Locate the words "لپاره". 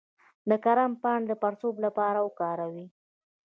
1.85-2.19